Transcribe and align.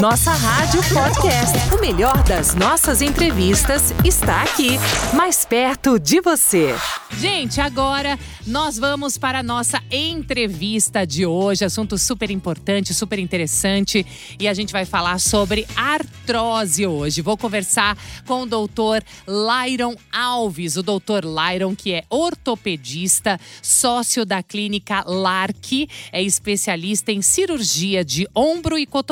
Nossa 0.00 0.30
Rádio 0.30 0.80
Podcast. 0.94 1.74
O 1.74 1.80
melhor 1.80 2.22
das 2.22 2.54
nossas 2.54 3.02
entrevistas 3.02 3.92
está 4.04 4.42
aqui, 4.42 4.78
mais 5.12 5.44
perto 5.44 5.98
de 5.98 6.20
você. 6.20 6.74
Gente, 7.18 7.60
agora 7.60 8.18
nós 8.46 8.78
vamos 8.78 9.18
para 9.18 9.40
a 9.40 9.42
nossa 9.42 9.82
entrevista 9.90 11.04
de 11.04 11.26
hoje. 11.26 11.64
Assunto 11.64 11.98
super 11.98 12.30
importante, 12.30 12.94
super 12.94 13.18
interessante. 13.18 14.06
E 14.38 14.46
a 14.46 14.54
gente 14.54 14.72
vai 14.72 14.84
falar 14.84 15.18
sobre 15.18 15.66
artrose 15.74 16.86
hoje. 16.86 17.20
Vou 17.20 17.36
conversar 17.36 17.98
com 18.26 18.42
o 18.42 18.46
doutor 18.46 19.02
Lyron 19.26 19.96
Alves. 20.12 20.76
O 20.76 20.82
doutor 20.82 21.24
Lyron, 21.24 21.74
que 21.74 21.92
é 21.92 22.04
ortopedista, 22.08 23.38
sócio 23.60 24.24
da 24.24 24.42
clínica 24.42 25.02
LARC, 25.04 25.88
é 26.12 26.22
especialista 26.22 27.10
em 27.10 27.20
cirurgia 27.20 28.04
de 28.04 28.28
ombro 28.34 28.78
e 28.78 28.86
cotovelo, 28.86 29.07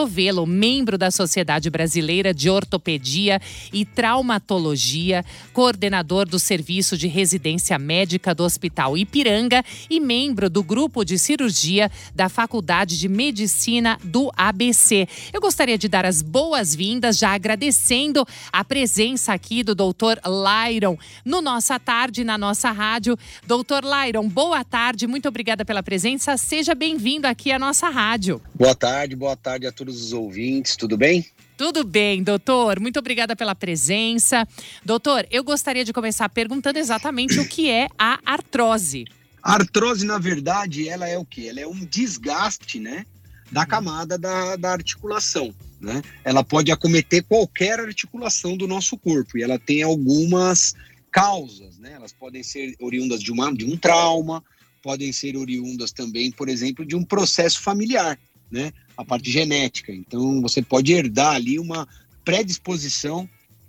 membro 0.46 0.98
da 0.98 1.10
Sociedade 1.10 1.70
Brasileira 1.70 2.34
de 2.34 2.50
Ortopedia 2.50 3.40
e 3.72 3.84
Traumatologia, 3.84 5.24
coordenador 5.52 6.28
do 6.28 6.38
Serviço 6.38 6.98
de 6.98 7.06
Residência 7.06 7.78
Médica 7.78 8.34
do 8.34 8.42
Hospital 8.42 8.98
Ipiranga 8.98 9.64
e 9.88 10.00
membro 10.00 10.50
do 10.50 10.62
grupo 10.62 11.04
de 11.04 11.18
cirurgia 11.18 11.90
da 12.14 12.28
Faculdade 12.28 12.98
de 12.98 13.08
Medicina 13.08 13.98
do 14.02 14.30
ABC. 14.36 15.08
Eu 15.32 15.40
gostaria 15.40 15.78
de 15.78 15.88
dar 15.88 16.04
as 16.04 16.20
boas-vindas, 16.20 17.16
já 17.16 17.32
agradecendo 17.32 18.26
a 18.52 18.64
presença 18.64 19.32
aqui 19.32 19.62
do 19.62 19.74
doutor 19.74 20.20
Lyron 20.26 20.98
no 21.24 21.40
Nossa 21.40 21.78
Tarde, 21.78 22.24
na 22.24 22.36
nossa 22.36 22.70
rádio. 22.70 23.16
Doutor 23.46 23.84
Lyron, 23.84 24.28
boa 24.28 24.64
tarde, 24.64 25.06
muito 25.06 25.28
obrigada 25.28 25.64
pela 25.64 25.82
presença. 25.82 26.36
Seja 26.36 26.74
bem-vindo 26.74 27.26
aqui 27.26 27.52
à 27.52 27.58
nossa 27.58 27.88
rádio. 27.88 28.42
Boa 28.54 28.74
tarde, 28.74 29.14
boa 29.14 29.36
tarde 29.36 29.66
a 29.66 29.72
todos 29.72 29.85
os 29.90 30.12
ouvintes, 30.12 30.76
tudo 30.76 30.96
bem? 30.96 31.26
Tudo 31.56 31.84
bem, 31.84 32.22
doutor. 32.22 32.78
Muito 32.78 32.98
obrigada 32.98 33.34
pela 33.34 33.54
presença. 33.54 34.46
Doutor, 34.84 35.26
eu 35.30 35.42
gostaria 35.42 35.84
de 35.84 35.92
começar 35.92 36.28
perguntando 36.28 36.78
exatamente 36.78 37.40
o 37.40 37.48
que 37.48 37.70
é 37.70 37.88
a 37.98 38.20
artrose. 38.26 39.04
A 39.42 39.54
artrose, 39.54 40.04
na 40.04 40.18
verdade, 40.18 40.88
ela 40.88 41.08
é 41.08 41.16
o 41.16 41.24
quê? 41.24 41.46
Ela 41.48 41.60
é 41.60 41.66
um 41.66 41.84
desgaste, 41.84 42.78
né, 42.78 43.06
da 43.50 43.64
camada 43.64 44.18
da, 44.18 44.56
da 44.56 44.72
articulação, 44.72 45.54
né? 45.80 46.02
Ela 46.24 46.42
pode 46.42 46.72
acometer 46.72 47.22
qualquer 47.22 47.78
articulação 47.80 48.56
do 48.56 48.66
nosso 48.66 48.98
corpo 48.98 49.38
e 49.38 49.42
ela 49.42 49.58
tem 49.58 49.82
algumas 49.82 50.74
causas, 51.10 51.78
né? 51.78 51.92
Elas 51.94 52.12
podem 52.12 52.42
ser 52.42 52.74
oriundas 52.80 53.22
de, 53.22 53.30
uma, 53.32 53.54
de 53.54 53.64
um 53.64 53.76
trauma, 53.76 54.42
podem 54.82 55.12
ser 55.12 55.36
oriundas 55.36 55.92
também, 55.92 56.30
por 56.30 56.48
exemplo, 56.48 56.84
de 56.84 56.94
um 56.96 57.04
processo 57.04 57.60
familiar, 57.60 58.18
né? 58.50 58.72
A 58.96 59.04
parte 59.04 59.30
genética. 59.30 59.92
Então, 59.92 60.40
você 60.40 60.62
pode 60.62 60.92
herdar 60.92 61.34
ali 61.34 61.58
uma 61.58 61.86
predisposição 62.24 63.28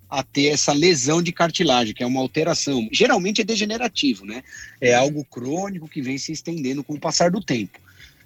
a 0.09 0.23
ter 0.23 0.47
essa 0.47 0.71
lesão 0.71 1.21
de 1.21 1.31
cartilagem, 1.31 1.93
que 1.93 2.01
é 2.01 2.05
uma 2.05 2.21
alteração. 2.21 2.87
Geralmente 2.91 3.41
é 3.41 3.43
degenerativo, 3.43 4.25
né? 4.25 4.41
É 4.79 4.93
algo 4.93 5.25
crônico 5.25 5.87
que 5.87 6.01
vem 6.01 6.17
se 6.17 6.31
estendendo 6.31 6.83
com 6.83 6.93
o 6.93 6.99
passar 6.99 7.29
do 7.29 7.41
tempo. 7.41 7.77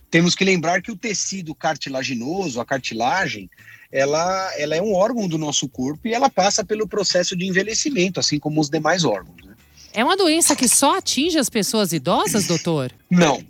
Temos 0.09 0.35
que 0.35 0.45
lembrar 0.45 0.81
que 0.81 0.91
o 0.91 0.95
tecido 0.95 1.55
cartilaginoso, 1.55 2.59
a 2.59 2.65
cartilagem, 2.65 3.49
ela, 3.91 4.53
ela 4.57 4.75
é 4.75 4.81
um 4.81 4.93
órgão 4.93 5.27
do 5.27 5.37
nosso 5.37 5.67
corpo 5.67 6.07
e 6.07 6.13
ela 6.13 6.29
passa 6.29 6.63
pelo 6.63 6.87
processo 6.87 7.35
de 7.35 7.45
envelhecimento, 7.45 8.19
assim 8.19 8.37
como 8.37 8.61
os 8.61 8.69
demais 8.69 9.03
órgãos. 9.03 9.43
Né? 9.43 9.53
É 9.93 10.03
uma 10.03 10.15
doença 10.15 10.55
que 10.55 10.67
só 10.67 10.97
atinge 10.97 11.37
as 11.37 11.49
pessoas 11.49 11.91
idosas, 11.93 12.45
doutor? 12.45 12.93
Não, 13.09 13.43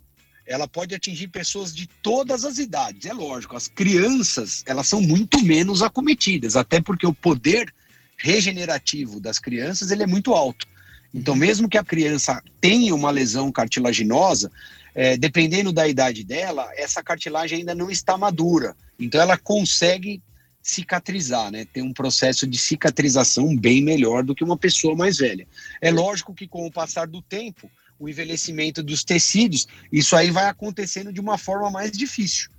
ela 0.51 0.67
pode 0.67 0.93
atingir 0.93 1.29
pessoas 1.29 1.73
de 1.73 1.87
todas 1.87 2.43
as 2.43 2.57
idades. 2.57 3.05
É 3.05 3.13
lógico, 3.13 3.55
as 3.55 3.67
crianças, 3.67 4.63
elas 4.65 4.87
são 4.87 5.01
muito 5.01 5.41
menos 5.43 5.81
acometidas, 5.81 6.55
até 6.55 6.81
porque 6.81 7.07
o 7.07 7.13
poder 7.13 7.73
regenerativo 8.17 9.19
das 9.19 9.39
crianças, 9.39 9.91
ele 9.91 10.03
é 10.03 10.07
muito 10.07 10.33
alto. 10.33 10.67
Então, 11.13 11.35
mesmo 11.35 11.67
que 11.67 11.77
a 11.77 11.83
criança 11.83 12.41
tenha 12.59 12.93
uma 12.93 13.11
lesão 13.11 13.51
cartilaginosa, 13.51 14.51
é, 14.93 15.17
dependendo 15.17 15.71
da 15.71 15.87
idade 15.87 16.23
dela, 16.23 16.69
essa 16.75 17.01
cartilagem 17.01 17.59
ainda 17.59 17.73
não 17.73 17.89
está 17.89 18.17
madura. 18.17 18.75
Então, 18.99 19.19
ela 19.19 19.37
consegue 19.37 20.21
cicatrizar, 20.61 21.51
né? 21.51 21.65
Tem 21.65 21.81
um 21.81 21.93
processo 21.93 22.45
de 22.45 22.57
cicatrização 22.57 23.55
bem 23.57 23.81
melhor 23.81 24.23
do 24.23 24.35
que 24.35 24.43
uma 24.43 24.57
pessoa 24.57 24.95
mais 24.95 25.17
velha. 25.17 25.47
É 25.81 25.91
lógico 25.91 26.33
que 26.33 26.47
com 26.47 26.67
o 26.67 26.71
passar 26.71 27.07
do 27.07 27.21
tempo, 27.21 27.69
o 28.01 28.09
envelhecimento 28.09 28.81
dos 28.81 29.03
tecidos, 29.03 29.67
isso 29.91 30.15
aí 30.15 30.31
vai 30.31 30.47
acontecendo 30.47 31.13
de 31.13 31.21
uma 31.21 31.37
forma 31.37 31.69
mais 31.69 31.91
difícil. 31.91 32.49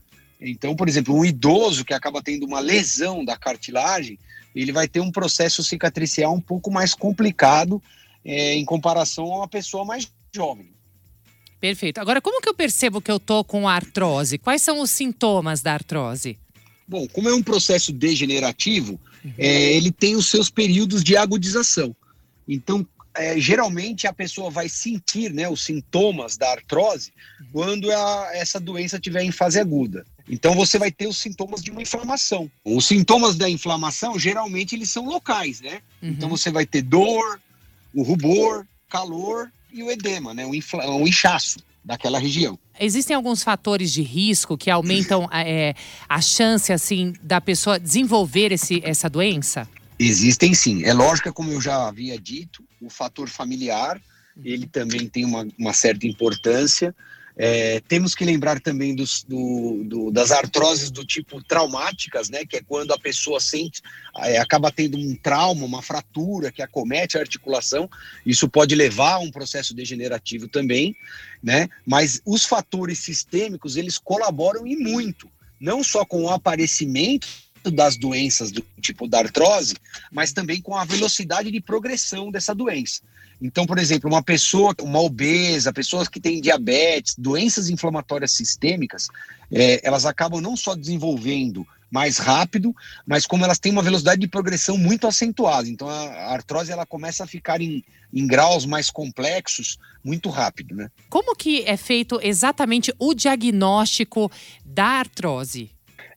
Então, 0.40 0.76
por 0.76 0.88
exemplo, 0.88 1.14
um 1.14 1.24
idoso 1.24 1.84
que 1.84 1.92
acaba 1.92 2.22
tendo 2.22 2.46
uma 2.46 2.60
lesão 2.60 3.24
da 3.24 3.36
cartilagem, 3.36 4.18
ele 4.54 4.70
vai 4.70 4.86
ter 4.86 5.00
um 5.00 5.10
processo 5.10 5.62
cicatricial 5.64 6.32
um 6.32 6.40
pouco 6.40 6.70
mais 6.70 6.94
complicado 6.94 7.82
é, 8.24 8.54
em 8.54 8.64
comparação 8.64 9.24
a 9.32 9.38
uma 9.38 9.48
pessoa 9.48 9.84
mais 9.84 10.08
jovem. 10.32 10.70
Perfeito. 11.60 11.98
Agora, 11.98 12.20
como 12.20 12.40
que 12.40 12.48
eu 12.48 12.54
percebo 12.54 13.00
que 13.00 13.10
eu 13.10 13.18
tô 13.18 13.42
com 13.42 13.68
artrose? 13.68 14.38
Quais 14.38 14.62
são 14.62 14.80
os 14.80 14.90
sintomas 14.90 15.60
da 15.60 15.74
artrose? 15.74 16.38
Bom, 16.86 17.08
como 17.08 17.28
é 17.28 17.34
um 17.34 17.42
processo 17.42 17.92
degenerativo, 17.92 19.00
uhum. 19.24 19.32
é, 19.38 19.72
ele 19.72 19.90
tem 19.90 20.14
os 20.14 20.26
seus 20.26 20.48
períodos 20.50 21.02
de 21.02 21.16
agudização. 21.16 21.94
Então, 22.46 22.86
é, 23.14 23.38
geralmente 23.38 24.06
a 24.06 24.12
pessoa 24.12 24.50
vai 24.50 24.68
sentir 24.68 25.32
né, 25.32 25.48
os 25.48 25.64
sintomas 25.64 26.36
da 26.36 26.50
artrose 26.50 27.12
quando 27.52 27.90
a, 27.90 28.30
essa 28.34 28.58
doença 28.58 28.96
estiver 28.96 29.22
em 29.22 29.32
fase 29.32 29.60
aguda. 29.60 30.04
Então 30.28 30.54
você 30.54 30.78
vai 30.78 30.90
ter 30.90 31.06
os 31.06 31.18
sintomas 31.18 31.62
de 31.62 31.70
uma 31.70 31.82
inflamação. 31.82 32.50
Os 32.64 32.86
sintomas 32.86 33.36
da 33.36 33.48
inflamação 33.48 34.18
geralmente 34.18 34.74
eles 34.74 34.90
são 34.90 35.06
locais, 35.06 35.60
né? 35.60 35.80
Uhum. 36.02 36.10
Então 36.10 36.28
você 36.28 36.50
vai 36.50 36.64
ter 36.64 36.82
dor, 36.82 37.40
o 37.94 38.02
rubor, 38.02 38.66
calor 38.88 39.52
e 39.72 39.82
o 39.82 39.90
edema, 39.90 40.32
né? 40.32 40.46
O, 40.46 40.54
infla, 40.54 40.88
o 40.90 41.06
inchaço 41.06 41.58
daquela 41.84 42.18
região. 42.18 42.58
Existem 42.78 43.14
alguns 43.14 43.42
fatores 43.42 43.92
de 43.92 44.02
risco 44.02 44.56
que 44.56 44.70
aumentam 44.70 45.28
é, 45.32 45.74
a 46.08 46.20
chance 46.20 46.72
assim 46.72 47.12
da 47.22 47.40
pessoa 47.40 47.78
desenvolver 47.78 48.52
esse, 48.52 48.80
essa 48.84 49.10
doença? 49.10 49.68
Existem 50.02 50.52
sim. 50.52 50.84
É 50.84 50.92
lógico, 50.92 51.32
como 51.32 51.52
eu 51.52 51.60
já 51.60 51.86
havia 51.86 52.18
dito, 52.18 52.64
o 52.80 52.90
fator 52.90 53.28
familiar, 53.28 54.00
ele 54.44 54.66
também 54.66 55.06
tem 55.06 55.24
uma, 55.24 55.46
uma 55.56 55.72
certa 55.72 56.08
importância. 56.08 56.92
É, 57.36 57.80
temos 57.86 58.12
que 58.14 58.24
lembrar 58.24 58.60
também 58.60 58.96
dos, 58.96 59.22
do, 59.22 59.84
do, 59.84 60.10
das 60.10 60.32
artroses 60.32 60.90
do 60.90 61.06
tipo 61.06 61.42
traumáticas, 61.42 62.28
né, 62.28 62.44
que 62.44 62.56
é 62.56 62.62
quando 62.62 62.92
a 62.92 62.98
pessoa 62.98 63.40
sente, 63.40 63.80
é, 64.18 64.38
acaba 64.38 64.72
tendo 64.72 64.98
um 64.98 65.14
trauma, 65.14 65.64
uma 65.64 65.80
fratura 65.80 66.50
que 66.50 66.60
acomete 66.60 67.16
a 67.16 67.20
articulação. 67.20 67.88
Isso 68.26 68.48
pode 68.48 68.74
levar 68.74 69.14
a 69.14 69.18
um 69.20 69.30
processo 69.30 69.72
degenerativo 69.72 70.48
também, 70.48 70.96
né? 71.42 71.68
Mas 71.86 72.20
os 72.26 72.44
fatores 72.44 72.98
sistêmicos 72.98 73.76
eles 73.76 73.98
colaboram 73.98 74.66
e 74.66 74.76
muito, 74.76 75.30
não 75.60 75.82
só 75.84 76.04
com 76.04 76.24
o 76.24 76.30
aparecimento 76.30 77.28
das 77.70 77.96
doenças 77.96 78.50
do 78.50 78.64
tipo 78.80 79.06
da 79.06 79.18
artrose, 79.18 79.74
mas 80.10 80.32
também 80.32 80.60
com 80.60 80.76
a 80.76 80.84
velocidade 80.84 81.50
de 81.50 81.60
progressão 81.60 82.30
dessa 82.30 82.54
doença. 82.54 83.00
Então, 83.40 83.66
por 83.66 83.78
exemplo, 83.78 84.08
uma 84.08 84.22
pessoa, 84.22 84.74
uma 84.80 85.00
obesa, 85.00 85.72
pessoas 85.72 86.08
que 86.08 86.20
têm 86.20 86.40
diabetes, 86.40 87.16
doenças 87.18 87.68
inflamatórias 87.68 88.32
sistêmicas, 88.32 89.08
é, 89.50 89.80
elas 89.82 90.06
acabam 90.06 90.40
não 90.40 90.56
só 90.56 90.76
desenvolvendo 90.76 91.66
mais 91.90 92.16
rápido, 92.16 92.74
mas 93.06 93.26
como 93.26 93.44
elas 93.44 93.58
têm 93.58 93.70
uma 93.70 93.82
velocidade 93.82 94.20
de 94.20 94.26
progressão 94.26 94.78
muito 94.78 95.06
acentuada. 95.06 95.68
Então, 95.68 95.90
a 95.90 96.32
artrose 96.32 96.72
ela 96.72 96.86
começa 96.86 97.24
a 97.24 97.26
ficar 97.26 97.60
em, 97.60 97.84
em 98.14 98.26
graus 98.26 98.64
mais 98.64 98.90
complexos 98.90 99.76
muito 100.02 100.30
rápido, 100.30 100.74
né? 100.74 100.88
Como 101.10 101.36
que 101.36 101.62
é 101.66 101.76
feito 101.76 102.18
exatamente 102.22 102.94
o 102.98 103.12
diagnóstico 103.12 104.30
da 104.64 104.86
artrose? 104.86 105.70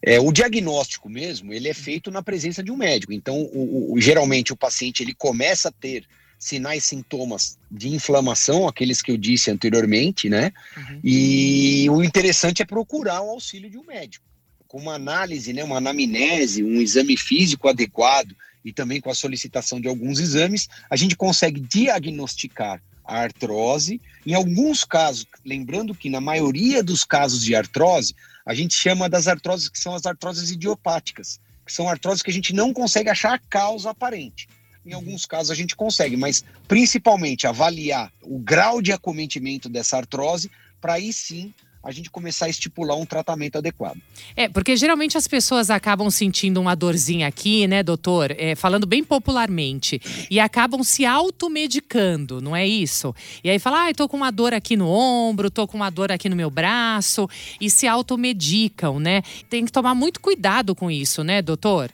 É, 0.08 0.20
o 0.20 0.32
diagnóstico 0.32 1.10
mesmo, 1.10 1.52
ele 1.52 1.68
é 1.68 1.74
feito 1.74 2.12
na 2.12 2.22
presença 2.22 2.62
de 2.62 2.72
um 2.72 2.78
médico. 2.78 3.12
Então, 3.12 3.42
o, 3.42 3.94
o, 3.94 4.00
geralmente 4.00 4.54
o 4.54 4.56
paciente 4.56 5.02
ele 5.02 5.16
começa 5.16 5.70
a 5.70 5.72
ter 5.72 6.06
sinais, 6.38 6.84
sintomas 6.84 7.58
de 7.72 7.90
inflamação, 7.90 8.68
aqueles 8.68 9.02
que 9.02 9.12
eu 9.12 9.18
disse 9.18 9.50
anteriormente, 9.50 10.30
né? 10.30 10.54
Uhum. 10.78 11.00
E 11.04 11.90
o 11.90 12.04
interessante 12.04 12.62
é 12.62 12.66
procurar 12.66 13.22
o 13.22 13.32
auxílio 13.32 13.68
de 13.68 13.80
um 13.80 13.84
médico. 13.84 14.24
Com 14.68 14.78
uma 14.78 14.94
análise, 14.94 15.52
né, 15.52 15.64
uma 15.64 15.78
anamnese, 15.78 16.64
um 16.64 16.80
exame 16.80 17.18
físico 17.18 17.68
adequado 17.68 18.36
e 18.64 18.72
também 18.72 19.02
com 19.02 19.10
a 19.10 19.16
solicitação 19.16 19.82
de 19.82 19.88
alguns 19.88 20.20
exames, 20.20 20.68
a 20.88 20.96
gente 20.96 21.16
consegue 21.16 21.60
diagnosticar 21.60 22.80
a 23.06 23.20
artrose. 23.20 24.02
Em 24.26 24.34
alguns 24.34 24.84
casos, 24.84 25.26
lembrando 25.46 25.94
que 25.94 26.10
na 26.10 26.20
maioria 26.20 26.84
dos 26.84 27.04
casos 27.04 27.44
de 27.44 27.56
artrose, 27.56 28.16
a 28.46 28.54
gente 28.54 28.74
chama 28.74 29.10
das 29.10 29.28
artroses 29.28 29.70
que 29.70 29.80
são 29.80 29.94
as 29.94 30.06
artroses 30.06 30.52
idiopáticas, 30.52 31.40
que 31.66 31.74
são 31.74 31.90
artroses 31.90 32.22
que 32.22 32.32
a 32.32 32.34
gente 32.34 32.54
não 32.54 32.74
consegue 32.74 33.10
achar 33.10 33.34
a 33.34 33.40
causa 33.40 33.90
aparente. 33.90 34.48
Em 34.86 34.92
uhum. 34.92 34.98
alguns 34.98 35.26
casos 35.26 35.52
a 35.52 35.56
gente 35.56 35.76
consegue, 35.76 36.16
mas 36.16 36.44
principalmente 36.68 37.48
avaliar 37.48 38.12
o 38.22 38.38
grau 38.38 38.82
de 38.82 38.92
acometimento 38.92 39.68
dessa 39.68 39.98
artrose, 39.98 40.52
para 40.80 40.94
aí 40.94 41.12
sim 41.12 41.54
a 41.86 41.92
gente 41.92 42.10
começar 42.10 42.48
a 42.48 42.50
estipular 42.50 42.98
um 42.98 43.06
tratamento 43.06 43.60
adequado. 43.60 44.02
É, 44.36 44.50
porque 44.50 44.76
geralmente 44.76 45.20
as 45.20 45.28
pessoas 45.28 45.70
acabam 45.70 46.10
sentindo 46.10 46.60
uma 46.60 46.76
dorzinha 46.76 47.28
aqui, 47.28 47.68
né, 47.68 47.84
doutor? 47.84 48.32
É, 48.32 48.56
falando 48.56 48.88
bem 48.88 49.04
popularmente. 49.04 50.02
E 50.32 50.40
acabam 50.40 50.84
se 50.84 51.06
automedicando, 51.06 52.42
não 52.42 52.56
é 52.56 52.66
isso? 52.66 53.14
E 53.44 53.52
aí 53.52 53.60
fala, 53.60 53.84
ah, 53.84 53.90
eu 53.92 53.96
tô 53.96 54.10
com 54.10 54.18
uma 54.18 54.32
dor 54.32 54.52
aqui 54.52 54.76
no 54.76 54.88
ombro, 54.90 55.52
tô 55.52 55.68
com 55.68 55.78
uma 55.78 55.92
dor 55.92 56.12
aqui 56.12 56.28
no 56.28 56.36
meu 56.36 56.50
braço. 56.50 57.30
E 57.62 57.70
se 57.70 57.88
automedicam, 57.88 59.00
né? 59.00 59.22
Tem 59.48 59.64
que 59.64 59.72
tomar 59.72 59.94
muito 59.94 60.20
cuidado 60.20 60.74
com 60.74 60.90
isso, 60.90 61.24
né, 61.24 61.40
doutor? 61.40 61.92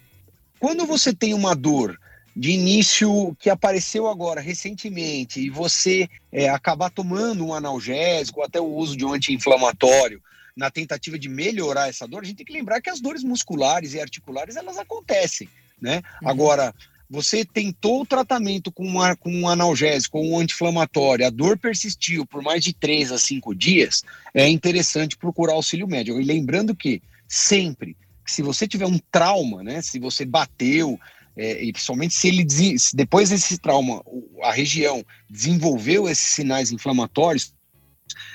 Quando 0.58 0.86
você 0.86 1.14
tem 1.14 1.34
uma 1.34 1.54
dor 1.54 2.00
de 2.36 2.52
início 2.52 3.36
que 3.40 3.50
apareceu 3.50 4.08
agora 4.08 4.40
recentemente 4.40 5.40
e 5.40 5.50
você 5.50 6.10
é, 6.32 6.50
acabar 6.50 6.90
tomando 6.90 7.46
um 7.46 7.54
analgésico, 7.54 8.42
até 8.42 8.60
o 8.60 8.74
uso 8.74 8.96
de 8.96 9.06
um 9.06 9.14
anti-inflamatório 9.14 10.22
na 10.56 10.70
tentativa 10.70 11.18
de 11.18 11.30
melhorar 11.30 11.90
essa 11.90 12.08
dor, 12.08 12.24
a 12.24 12.26
gente 12.26 12.38
tem 12.38 12.46
que 12.46 12.54
lembrar 12.54 12.82
que 12.82 12.90
as 12.90 13.00
dores 13.00 13.24
musculares 13.24 13.94
e 13.94 14.02
articulares 14.02 14.56
elas 14.56 14.78
acontecem, 14.78 15.50
né? 15.82 16.02
Uhum. 16.22 16.30
Agora, 16.30 16.74
você 17.10 17.44
tentou 17.44 18.02
o 18.02 18.06
tratamento 18.06 18.72
com, 18.72 18.86
uma, 18.86 19.16
com 19.16 19.30
um 19.30 19.48
analgésico 19.48 20.18
ou 20.18 20.32
um 20.32 20.40
anti-inflamatório, 20.40 21.26
a 21.26 21.30
dor 21.30 21.58
persistiu 21.58 22.26
por 22.26 22.42
mais 22.42 22.64
de 22.64 22.74
três 22.74 23.12
a 23.12 23.18
cinco 23.18 23.54
dias, 23.54 24.04
é 24.34 24.48
interessante 24.48 25.18
procurar 25.18 25.54
auxílio 25.54 25.88
médico. 25.88 26.20
E 26.20 26.24
lembrando 26.24 26.74
que 26.74 27.02
sempre, 27.28 27.98
se 28.26 28.42
você 28.42 28.66
tiver 28.66 28.86
um 28.86 29.00
trauma, 29.12 29.62
né? 29.62 29.82
Se 29.82 30.00
você 30.00 30.24
bateu, 30.24 30.98
é, 31.36 31.64
e 31.64 31.72
principalmente 31.72 32.14
se 32.14 32.28
ele 32.28 32.80
se 32.80 32.96
depois 32.96 33.30
desse 33.30 33.58
trauma 33.58 34.04
a 34.44 34.52
região 34.52 35.04
desenvolveu 35.30 36.10
esses 36.10 36.28
sinais 36.28 36.72
inflamatórios, 36.72 37.54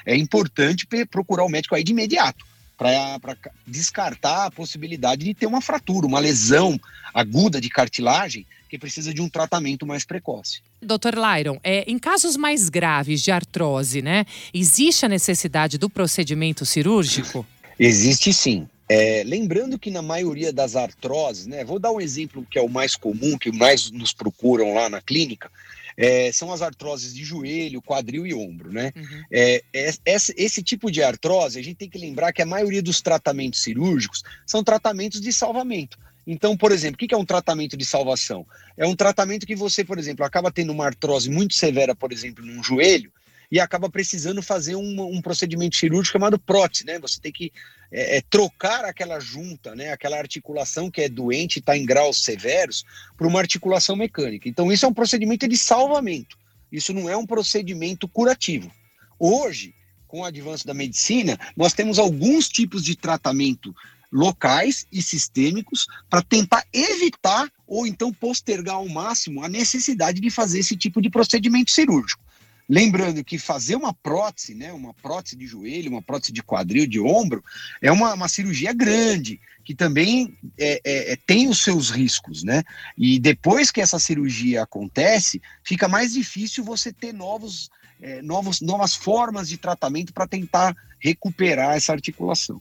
é 0.04 0.16
importante 0.16 0.86
procurar 1.10 1.44
o 1.44 1.48
médico 1.48 1.74
aí 1.74 1.84
de 1.84 1.92
imediato 1.92 2.44
para 2.76 3.18
descartar 3.66 4.46
a 4.46 4.50
possibilidade 4.50 5.24
de 5.24 5.34
ter 5.34 5.46
uma 5.46 5.60
fratura, 5.60 6.06
uma 6.06 6.18
lesão 6.18 6.78
aguda 7.12 7.60
de 7.60 7.70
cartilagem 7.70 8.46
que 8.68 8.78
precisa 8.78 9.14
de 9.14 9.22
um 9.22 9.28
tratamento 9.28 9.86
mais 9.86 10.04
precoce. 10.04 10.60
Doutor 10.82 11.14
Lyron, 11.14 11.58
é, 11.62 11.90
em 11.90 11.98
casos 11.98 12.36
mais 12.36 12.68
graves 12.68 13.22
de 13.22 13.30
artrose, 13.30 14.02
né, 14.02 14.26
existe 14.52 15.06
a 15.06 15.08
necessidade 15.08 15.78
do 15.78 15.88
procedimento 15.88 16.66
cirúrgico? 16.66 17.46
Existe 17.78 18.32
sim. 18.32 18.68
É, 18.88 19.24
lembrando 19.24 19.78
que 19.78 19.90
na 19.90 20.02
maioria 20.02 20.52
das 20.52 20.76
artroses, 20.76 21.46
né, 21.46 21.64
vou 21.64 21.78
dar 21.78 21.90
um 21.90 22.00
exemplo 22.00 22.46
que 22.48 22.58
é 22.58 22.62
o 22.62 22.68
mais 22.68 22.94
comum, 22.94 23.36
que 23.36 23.50
mais 23.50 23.90
nos 23.90 24.12
procuram 24.12 24.74
lá 24.74 24.88
na 24.88 25.00
clínica, 25.00 25.50
é, 25.96 26.30
são 26.30 26.52
as 26.52 26.62
artroses 26.62 27.14
de 27.14 27.24
joelho, 27.24 27.82
quadril 27.82 28.26
e 28.26 28.34
ombro, 28.34 28.70
né? 28.70 28.92
Uhum. 28.94 29.24
É, 29.32 29.62
esse, 30.04 30.34
esse, 30.36 30.62
tipo 30.62 30.90
de 30.90 31.02
artrose, 31.02 31.58
a 31.58 31.62
gente 31.62 31.76
tem 31.76 31.88
que 31.88 31.98
lembrar 31.98 32.32
que 32.32 32.42
a 32.42 32.46
maioria 32.46 32.82
dos 32.82 33.00
tratamentos 33.00 33.62
cirúrgicos 33.62 34.22
são 34.46 34.62
tratamentos 34.62 35.20
de 35.20 35.32
salvamento. 35.32 35.98
Então, 36.26 36.56
por 36.56 36.72
exemplo, 36.72 36.96
o 36.96 37.08
que 37.08 37.14
é 37.14 37.18
um 37.18 37.24
tratamento 37.24 37.76
de 37.76 37.84
salvação? 37.84 38.44
É 38.76 38.86
um 38.86 38.96
tratamento 38.96 39.46
que 39.46 39.54
você, 39.54 39.84
por 39.84 39.98
exemplo, 39.98 40.24
acaba 40.24 40.50
tendo 40.50 40.72
uma 40.72 40.84
artrose 40.84 41.30
muito 41.30 41.54
severa, 41.54 41.94
por 41.94 42.12
exemplo, 42.12 42.44
num 42.44 42.62
joelho, 42.62 43.10
e 43.50 43.60
acaba 43.60 43.88
precisando 43.88 44.42
fazer 44.42 44.74
um, 44.76 45.00
um 45.00 45.22
procedimento 45.22 45.76
cirúrgico 45.76 46.12
chamado 46.12 46.38
prótese, 46.38 46.84
né? 46.84 46.98
Você 46.98 47.20
tem 47.20 47.32
que 47.32 47.52
é, 47.90 48.18
é, 48.18 48.20
trocar 48.22 48.84
aquela 48.84 49.20
junta, 49.20 49.74
né? 49.74 49.92
Aquela 49.92 50.18
articulação 50.18 50.90
que 50.90 51.02
é 51.02 51.08
doente, 51.08 51.58
está 51.58 51.76
em 51.76 51.84
graus 51.86 52.22
severos, 52.22 52.84
por 53.16 53.26
uma 53.26 53.40
articulação 53.40 53.96
mecânica. 53.96 54.48
Então 54.48 54.70
isso 54.72 54.84
é 54.84 54.88
um 54.88 54.94
procedimento 54.94 55.46
de 55.46 55.56
salvamento. 55.56 56.36
Isso 56.70 56.92
não 56.92 57.08
é 57.08 57.16
um 57.16 57.26
procedimento 57.26 58.08
curativo. 58.08 58.70
Hoje, 59.18 59.74
com 60.06 60.20
o 60.20 60.24
avanço 60.24 60.66
da 60.66 60.74
medicina, 60.74 61.38
nós 61.56 61.72
temos 61.72 61.98
alguns 61.98 62.48
tipos 62.48 62.84
de 62.84 62.96
tratamento 62.96 63.74
locais 64.10 64.86
e 64.90 65.02
sistêmicos 65.02 65.86
para 66.08 66.22
tentar 66.22 66.64
evitar 66.72 67.50
ou 67.66 67.86
então 67.86 68.12
postergar 68.12 68.76
ao 68.76 68.88
máximo 68.88 69.42
a 69.42 69.48
necessidade 69.48 70.20
de 70.20 70.30
fazer 70.30 70.60
esse 70.60 70.76
tipo 70.76 71.02
de 71.02 71.10
procedimento 71.10 71.70
cirúrgico. 71.70 72.24
Lembrando 72.68 73.22
que 73.22 73.38
fazer 73.38 73.76
uma 73.76 73.94
prótese, 73.94 74.54
né, 74.54 74.72
uma 74.72 74.92
prótese 74.92 75.36
de 75.36 75.46
joelho, 75.46 75.90
uma 75.90 76.02
prótese 76.02 76.32
de 76.32 76.42
quadril, 76.42 76.86
de 76.86 76.98
ombro, 76.98 77.44
é 77.80 77.92
uma, 77.92 78.14
uma 78.14 78.28
cirurgia 78.28 78.72
grande, 78.72 79.40
que 79.64 79.74
também 79.74 80.36
é, 80.58 80.80
é, 80.84 81.12
é, 81.12 81.16
tem 81.26 81.48
os 81.48 81.62
seus 81.62 81.90
riscos, 81.90 82.42
né? 82.42 82.62
E 82.98 83.18
depois 83.20 83.70
que 83.70 83.80
essa 83.80 83.98
cirurgia 83.98 84.62
acontece, 84.62 85.40
fica 85.64 85.86
mais 85.86 86.12
difícil 86.12 86.64
você 86.64 86.92
ter 86.92 87.12
novos, 87.12 87.70
é, 88.00 88.20
novos, 88.22 88.60
novas 88.60 88.94
formas 88.94 89.48
de 89.48 89.56
tratamento 89.56 90.12
para 90.12 90.26
tentar 90.26 90.76
recuperar 90.98 91.76
essa 91.76 91.92
articulação. 91.92 92.60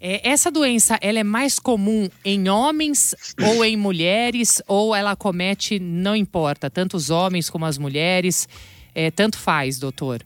É, 0.00 0.28
essa 0.28 0.50
doença, 0.50 0.98
ela 1.00 1.20
é 1.20 1.24
mais 1.24 1.60
comum 1.60 2.08
em 2.24 2.48
homens 2.48 3.14
ou 3.40 3.64
em 3.64 3.76
mulheres, 3.76 4.60
ou 4.66 4.96
ela 4.96 5.14
comete, 5.14 5.78
não 5.78 6.16
importa, 6.16 6.68
tanto 6.68 6.96
os 6.96 7.08
homens 7.08 7.48
como 7.48 7.64
as 7.64 7.78
mulheres? 7.78 8.48
É, 8.94 9.10
tanto 9.10 9.38
faz, 9.38 9.78
doutor? 9.78 10.24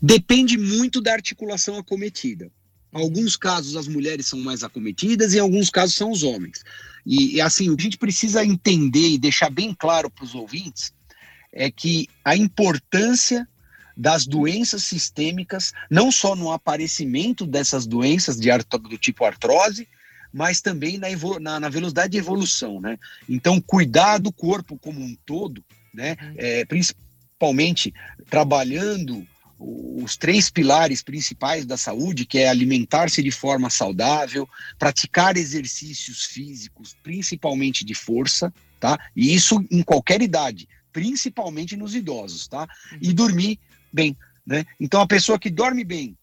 Depende 0.00 0.56
muito 0.56 1.00
da 1.00 1.12
articulação 1.12 1.78
acometida. 1.78 2.50
Em 2.92 2.98
alguns 2.98 3.36
casos 3.36 3.76
as 3.76 3.88
mulheres 3.88 4.26
são 4.26 4.38
mais 4.40 4.62
acometidas, 4.62 5.32
e 5.32 5.36
em 5.36 5.40
alguns 5.40 5.70
casos 5.70 5.94
são 5.94 6.10
os 6.10 6.22
homens. 6.22 6.62
E 7.04 7.40
assim, 7.40 7.70
o 7.70 7.76
que 7.76 7.82
a 7.82 7.84
gente 7.84 7.98
precisa 7.98 8.44
entender 8.44 9.08
e 9.08 9.18
deixar 9.18 9.50
bem 9.50 9.74
claro 9.74 10.10
para 10.10 10.24
os 10.24 10.34
ouvintes 10.34 10.92
é 11.52 11.70
que 11.70 12.06
a 12.24 12.36
importância 12.36 13.48
das 13.96 14.26
doenças 14.26 14.84
sistêmicas, 14.84 15.72
não 15.90 16.12
só 16.12 16.36
no 16.36 16.52
aparecimento 16.52 17.46
dessas 17.46 17.86
doenças 17.86 18.38
de 18.38 18.48
do 18.80 18.96
tipo 18.96 19.24
artrose, 19.24 19.88
mas 20.32 20.60
também 20.60 20.98
na, 20.98 21.08
na, 21.40 21.60
na, 21.60 21.68
velocidade 21.68 22.12
de 22.12 22.18
evolução, 22.18 22.80
né? 22.80 22.98
Então, 23.28 23.60
cuidar 23.60 24.18
do 24.18 24.30
corpo 24.30 24.78
como 24.78 25.00
um 25.00 25.16
todo, 25.26 25.64
né? 25.92 26.16
Uhum. 26.20 26.34
É, 26.36 26.64
principalmente 27.38 27.94
trabalhando 28.28 29.24
os 29.60 30.16
três 30.16 30.50
pilares 30.50 31.02
principais 31.02 31.64
da 31.64 31.76
saúde, 31.76 32.26
que 32.26 32.38
é 32.38 32.48
alimentar-se 32.48 33.22
de 33.22 33.30
forma 33.30 33.70
saudável, 33.70 34.48
praticar 34.78 35.36
exercícios 35.36 36.24
físicos, 36.24 36.96
principalmente 37.02 37.84
de 37.84 37.94
força, 37.94 38.52
tá? 38.78 38.98
E 39.16 39.34
isso 39.34 39.64
em 39.70 39.82
qualquer 39.82 40.20
idade, 40.22 40.68
principalmente 40.92 41.76
nos 41.76 41.94
idosos, 41.94 42.46
tá? 42.46 42.68
E 43.00 43.12
dormir 43.12 43.58
bem, 43.92 44.16
né? 44.46 44.64
Então 44.78 45.00
a 45.00 45.06
pessoa 45.06 45.38
que 45.38 45.50
dorme 45.50 45.84
bem, 45.84 46.16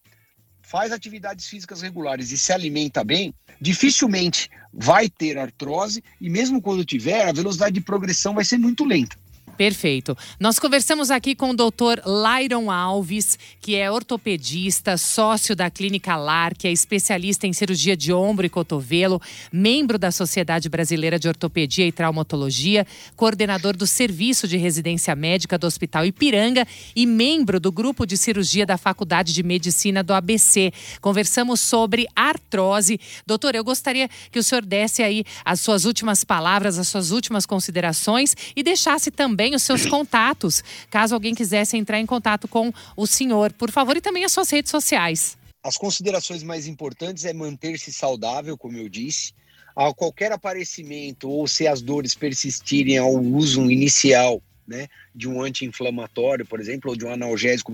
faz 0.62 0.90
atividades 0.90 1.46
físicas 1.46 1.82
regulares 1.82 2.32
e 2.32 2.38
se 2.38 2.52
alimenta 2.52 3.04
bem, 3.04 3.34
dificilmente 3.60 4.48
vai 4.72 5.08
ter 5.10 5.38
artrose 5.38 6.02
e 6.20 6.30
mesmo 6.30 6.60
quando 6.60 6.84
tiver, 6.84 7.28
a 7.28 7.32
velocidade 7.32 7.74
de 7.74 7.80
progressão 7.82 8.34
vai 8.34 8.44
ser 8.44 8.58
muito 8.58 8.84
lenta. 8.84 9.16
Perfeito. 9.56 10.16
Nós 10.38 10.58
conversamos 10.58 11.10
aqui 11.10 11.34
com 11.34 11.50
o 11.50 11.56
doutor 11.56 12.02
Lyron 12.04 12.70
Alves, 12.70 13.38
que 13.60 13.74
é 13.74 13.90
ortopedista, 13.90 14.98
sócio 14.98 15.56
da 15.56 15.70
Clínica 15.70 16.14
LAR, 16.14 16.54
que 16.54 16.68
é 16.68 16.72
especialista 16.72 17.46
em 17.46 17.52
cirurgia 17.54 17.96
de 17.96 18.12
ombro 18.12 18.44
e 18.44 18.50
cotovelo, 18.50 19.20
membro 19.50 19.98
da 19.98 20.10
Sociedade 20.10 20.68
Brasileira 20.68 21.18
de 21.18 21.26
Ortopedia 21.26 21.86
e 21.86 21.92
Traumatologia, 21.92 22.86
coordenador 23.16 23.74
do 23.74 23.86
Serviço 23.86 24.46
de 24.46 24.58
Residência 24.58 25.14
Médica 25.16 25.56
do 25.56 25.66
Hospital 25.66 26.04
Ipiranga 26.04 26.66
e 26.94 27.06
membro 27.06 27.58
do 27.58 27.72
Grupo 27.72 28.04
de 28.06 28.18
Cirurgia 28.18 28.66
da 28.66 28.76
Faculdade 28.76 29.32
de 29.32 29.42
Medicina 29.42 30.02
do 30.02 30.12
ABC. 30.12 30.70
Conversamos 31.00 31.60
sobre 31.60 32.06
artrose. 32.14 33.00
Doutor, 33.26 33.54
eu 33.54 33.64
gostaria 33.64 34.08
que 34.30 34.38
o 34.38 34.42
senhor 34.42 34.64
desse 34.64 35.02
aí 35.02 35.24
as 35.44 35.60
suas 35.60 35.86
últimas 35.86 36.24
palavras, 36.24 36.78
as 36.78 36.88
suas 36.88 37.10
últimas 37.10 37.46
considerações 37.46 38.36
e 38.54 38.62
deixasse 38.62 39.10
também 39.10 39.45
também 39.46 39.54
os 39.54 39.62
seus 39.62 39.86
contatos, 39.86 40.62
caso 40.90 41.14
alguém 41.14 41.34
quisesse 41.34 41.76
entrar 41.76 42.00
em 42.00 42.06
contato 42.06 42.48
com 42.48 42.72
o 42.96 43.06
senhor, 43.06 43.52
por 43.52 43.70
favor, 43.70 43.96
e 43.96 44.00
também 44.00 44.24
as 44.24 44.32
suas 44.32 44.50
redes 44.50 44.70
sociais. 44.70 45.38
As 45.62 45.76
considerações 45.76 46.42
mais 46.42 46.66
importantes 46.66 47.24
é 47.24 47.32
manter-se 47.32 47.92
saudável, 47.92 48.58
como 48.58 48.76
eu 48.76 48.88
disse. 48.88 49.32
A 49.76 49.92
qualquer 49.94 50.32
aparecimento 50.32 51.28
ou 51.28 51.46
se 51.46 51.68
as 51.68 51.80
dores 51.80 52.14
persistirem 52.14 52.98
ao 52.98 53.14
uso 53.14 53.70
inicial 53.70 54.42
né, 54.66 54.88
de 55.14 55.28
um 55.28 55.40
anti-inflamatório, 55.40 56.44
por 56.44 56.60
exemplo, 56.60 56.90
ou 56.90 56.96
de 56.96 57.04
um 57.04 57.12
analgésico, 57.12 57.72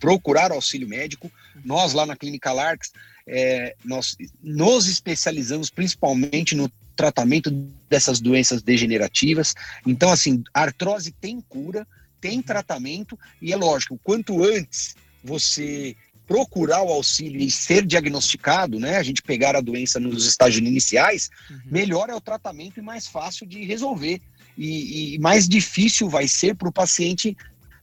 procurar 0.00 0.50
auxílio 0.50 0.88
médico. 0.88 1.30
Nós, 1.64 1.92
lá 1.92 2.04
na 2.06 2.16
Clínica 2.16 2.52
Larks, 2.52 2.92
é, 3.26 3.76
nós 3.84 4.16
nos 4.42 4.88
especializamos 4.88 5.70
principalmente 5.70 6.56
no 6.56 6.68
tratamento 6.96 7.50
dessas 7.88 8.20
doenças 8.20 8.62
degenerativas. 8.62 9.54
Então, 9.86 10.10
assim, 10.10 10.42
a 10.52 10.62
artrose 10.62 11.12
tem 11.12 11.40
cura, 11.40 11.86
tem 12.20 12.40
tratamento, 12.40 13.18
e 13.40 13.52
é 13.52 13.56
lógico, 13.56 13.98
quanto 14.02 14.44
antes 14.44 14.94
você 15.22 15.96
procurar 16.26 16.82
o 16.82 16.88
auxílio 16.88 17.40
e 17.40 17.50
ser 17.50 17.84
diagnosticado, 17.84 18.78
né, 18.78 18.96
a 18.96 19.02
gente 19.02 19.22
pegar 19.22 19.56
a 19.56 19.60
doença 19.60 19.98
nos 19.98 20.26
estágios 20.26 20.66
iniciais, 20.66 21.28
uhum. 21.50 21.60
melhor 21.66 22.08
é 22.08 22.14
o 22.14 22.20
tratamento 22.20 22.78
e 22.78 22.82
mais 22.82 23.06
fácil 23.06 23.46
de 23.46 23.64
resolver. 23.64 24.20
E, 24.56 25.14
e 25.14 25.18
mais 25.18 25.48
difícil 25.48 26.08
vai 26.08 26.28
ser 26.28 26.54
para 26.54 26.68
o 26.68 26.72
paciente 26.72 27.36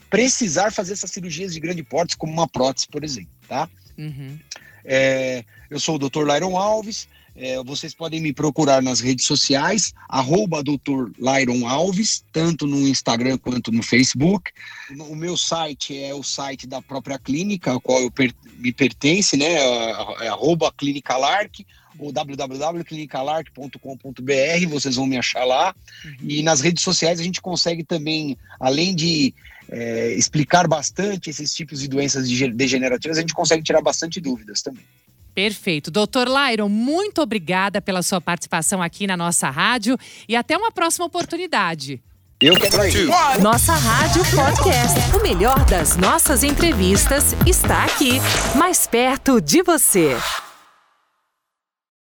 precisar 0.10 0.72
fazer 0.72 0.94
essas 0.94 1.12
cirurgias 1.12 1.54
de 1.54 1.60
grande 1.60 1.84
porte, 1.84 2.18
como 2.18 2.34
uma 2.34 2.48
prótese, 2.48 2.88
por 2.88 3.04
exemplo, 3.04 3.32
tá? 3.48 3.70
Uhum. 3.98 4.40
É, 4.84 5.44
eu 5.70 5.80
sou 5.80 5.96
o 5.96 6.00
Dr. 6.00 6.26
Lyron 6.26 6.58
Alves. 6.58 7.08
É, 7.42 7.64
vocês 7.64 7.94
podem 7.94 8.20
me 8.20 8.34
procurar 8.34 8.82
nas 8.82 9.00
redes 9.00 9.26
sociais, 9.26 9.94
arroba 10.10 10.62
Dr. 10.62 11.10
Lyron 11.18 11.66
Alves, 11.66 12.22
tanto 12.34 12.68
no 12.68 12.86
Instagram 12.86 13.38
quanto 13.38 13.72
no 13.72 13.82
Facebook. 13.82 14.52
O 15.08 15.16
meu 15.16 15.38
site 15.38 15.98
é 15.98 16.14
o 16.14 16.22
site 16.22 16.68
da 16.68 16.82
própria 16.82 17.18
clínica, 17.18 17.72
ao 17.72 17.80
qual 17.80 18.02
eu 18.02 18.12
per 18.12 18.36
me 18.58 18.74
pertence, 18.74 19.38
né? 19.38 19.46
É, 19.46 20.26
é 20.26 20.28
arroba 20.28 20.70
Clínica 20.70 21.16
Lark, 21.16 21.66
ou 21.98 22.12
www.clinicalark.com.br, 22.12 24.68
vocês 24.68 24.98
vão 24.98 25.06
me 25.06 25.18
achar 25.18 25.46
lá. 25.46 25.74
Uhum. 26.04 26.16
E 26.28 26.44
nas 26.44 26.60
redes 26.60 26.84
sociais 26.84 27.22
a 27.22 27.24
gente 27.24 27.40
consegue 27.40 27.86
também, 27.86 28.38
além 28.60 28.94
de 28.94 29.34
é, 29.70 30.14
explicar 30.14 30.68
bastante 30.68 31.30
esses 31.30 31.54
tipos 31.54 31.80
de 31.80 31.88
doenças 31.88 32.28
degenerativas, 32.54 33.18
a 33.18 33.22
gente 33.22 33.34
consegue 33.34 33.64
tirar 33.64 33.82
bastante 33.82 34.20
dúvidas 34.20 34.62
também. 34.62 34.84
Perfeito. 35.40 35.90
Doutor 35.90 36.28
Lyron, 36.28 36.68
muito 36.68 37.22
obrigada 37.22 37.80
pela 37.82 38.04
sua 38.04 38.20
participação 38.20 38.82
aqui 38.82 39.08
na 39.08 39.16
nossa 39.16 39.50
rádio 39.50 39.98
e 40.28 40.36
até 40.36 40.58
uma 40.58 40.70
próxima 40.70 41.06
oportunidade. 41.06 42.02
Eu. 42.42 42.56
Nossa 43.42 43.74
Rádio 43.74 44.22
Podcast. 44.36 45.16
O 45.18 45.24
melhor 45.24 45.64
das 45.64 45.96
nossas 45.96 46.44
entrevistas 46.44 47.34
está 47.48 47.86
aqui, 47.86 48.20
mais 48.54 48.86
perto 48.86 49.40
de 49.40 49.64
você. 49.64 50.18